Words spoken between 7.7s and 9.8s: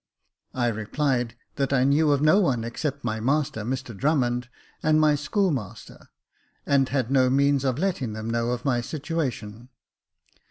letting them know of my situation.